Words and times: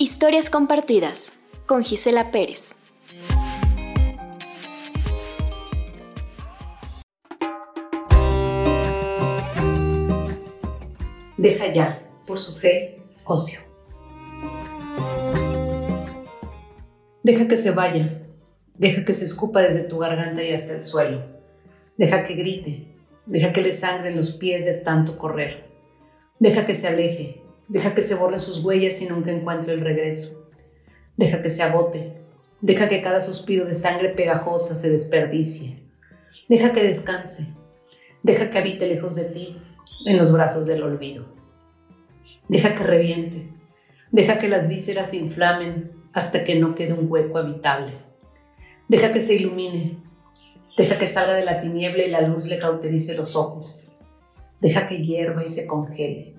Historias 0.00 0.48
compartidas 0.48 1.32
con 1.66 1.82
Gisela 1.82 2.30
Pérez. 2.30 2.76
Deja 11.36 11.72
ya, 11.72 12.08
por 12.28 12.38
su 12.38 12.60
fe, 12.60 13.02
ocio. 13.24 13.58
Deja 17.24 17.48
que 17.48 17.56
se 17.56 17.72
vaya, 17.72 18.22
deja 18.74 19.04
que 19.04 19.12
se 19.12 19.24
escupa 19.24 19.62
desde 19.62 19.82
tu 19.82 19.98
garganta 19.98 20.44
y 20.44 20.52
hasta 20.52 20.74
el 20.74 20.80
suelo. 20.80 21.24
Deja 21.96 22.22
que 22.22 22.34
grite, 22.34 22.86
deja 23.26 23.52
que 23.52 23.62
le 23.62 23.72
sangren 23.72 24.14
los 24.14 24.30
pies 24.30 24.64
de 24.64 24.74
tanto 24.74 25.18
correr. 25.18 25.68
Deja 26.38 26.64
que 26.64 26.74
se 26.74 26.86
aleje, 26.86 27.42
deja 27.68 27.94
que 27.94 28.02
se 28.02 28.14
borren 28.14 28.38
sus 28.38 28.64
huellas 28.64 29.00
y 29.02 29.06
nunca 29.06 29.30
encuentre 29.30 29.74
el 29.74 29.80
regreso. 29.80 30.50
Deja 31.16 31.42
que 31.42 31.50
se 31.50 31.62
agote, 31.62 32.14
deja 32.60 32.88
que 32.88 33.02
cada 33.02 33.20
suspiro 33.20 33.64
de 33.64 33.74
sangre 33.74 34.10
pegajosa 34.10 34.74
se 34.74 34.90
desperdicie. 34.90 35.82
Deja 36.48 36.72
que 36.72 36.82
descanse, 36.82 37.48
deja 38.22 38.50
que 38.50 38.58
habite 38.58 38.86
lejos 38.86 39.14
de 39.14 39.24
ti, 39.24 39.58
en 40.06 40.16
los 40.16 40.32
brazos 40.32 40.66
del 40.66 40.82
olvido. 40.82 41.26
Deja 42.48 42.74
que 42.74 42.84
reviente, 42.84 43.48
deja 44.12 44.38
que 44.38 44.48
las 44.48 44.68
vísceras 44.68 45.10
se 45.10 45.16
inflamen 45.16 45.92
hasta 46.12 46.44
que 46.44 46.58
no 46.58 46.74
quede 46.74 46.92
un 46.92 47.10
hueco 47.10 47.38
habitable. 47.38 47.92
Deja 48.88 49.12
que 49.12 49.20
se 49.20 49.34
ilumine, 49.34 49.98
deja 50.76 50.98
que 50.98 51.06
salga 51.06 51.34
de 51.34 51.44
la 51.44 51.60
tiniebla 51.60 52.04
y 52.04 52.10
la 52.10 52.22
luz 52.22 52.46
le 52.46 52.58
cauterice 52.58 53.14
los 53.14 53.36
ojos. 53.36 53.82
Deja 54.60 54.86
que 54.86 55.02
hierva 55.02 55.44
y 55.44 55.48
se 55.48 55.66
congele. 55.66 56.37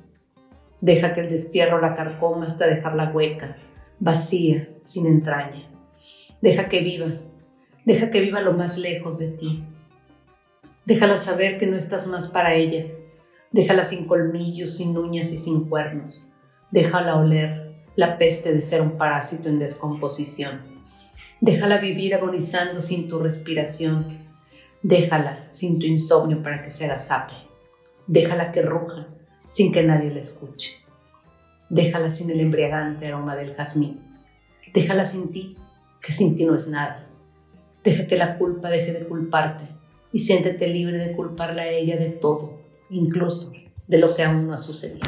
Deja 0.82 1.14
que 1.14 1.22
el 1.22 1.28
destierro 1.28 1.82
la 1.82 1.94
carcoma 1.94 2.46
hasta 2.46 2.68
dejarla 2.68 3.12
hueca, 3.14 3.56
vacía, 4.00 4.70
sin 4.82 5.06
entraña. 5.06 5.70
Deja 6.42 6.70
que 6.70 6.82
viva, 6.82 7.20
deja 7.86 8.10
que 8.10 8.22
viva 8.22 8.42
lo 8.42 8.54
más 8.54 8.78
lejos 8.78 9.20
de 9.20 9.30
ti. 9.30 9.64
Déjala 10.86 11.18
saber 11.18 11.58
que 11.58 11.68
no 11.68 11.76
estás 11.76 12.08
más 12.08 12.30
para 12.30 12.54
ella, 12.54 12.86
Déjala 13.52 13.84
sin 13.84 14.06
colmillos, 14.06 14.78
sin 14.78 14.96
uñas 14.96 15.32
y 15.32 15.38
sin 15.38 15.68
cuernos. 15.68 16.30
Déjala 16.70 17.16
oler 17.16 17.74
la 17.96 18.20
peste 18.20 18.54
de 18.54 18.62
ser 18.62 18.82
un 18.82 18.96
parásito 18.98 19.50
en 19.50 19.58
descomposición. 19.58 20.62
Déjala 21.42 21.78
vivir 21.78 22.14
agonizando 22.14 22.80
sin 22.80 23.08
tu 23.08 23.18
respiración. 23.18 24.20
Déjala 24.84 25.48
sin 25.50 25.80
tu 25.80 25.88
insomnio 25.88 26.44
para 26.44 26.62
que 26.62 26.70
se 26.70 26.86
agazape. 26.86 27.34
Déjala 28.06 28.52
que 28.52 28.62
ruja 28.62 29.08
sin 29.50 29.72
que 29.72 29.82
nadie 29.82 30.12
la 30.12 30.20
escuche. 30.20 30.78
Déjala 31.70 32.10
sin 32.10 32.30
el 32.30 32.40
embriagante 32.40 33.08
aroma 33.08 33.36
del 33.36 33.56
jazmín. 33.56 34.00
Déjala 34.72 35.06
sin 35.06 35.32
ti, 35.32 35.58
que 36.00 36.12
sin 36.12 36.36
ti 36.36 36.46
no 36.46 36.56
es 36.56 36.68
nada. 36.68 37.08
Deja 37.84 38.06
que 38.06 38.16
la 38.16 38.38
culpa 38.38 38.70
deje 38.70 38.94
de 38.94 39.08
culparte 39.08 39.66
y 40.14 40.20
siéntete 40.20 40.68
libre 40.68 41.00
de 41.00 41.14
culparla 41.14 41.64
a 41.64 41.70
ella 41.70 41.98
de 41.98 42.10
todo 42.10 42.60
incluso 42.92 43.52
de 43.88 43.98
lo 43.98 44.16
que 44.16 44.24
aún 44.24 44.48
no 44.48 44.54
ha 44.54 44.60
sucedido. 44.60 45.08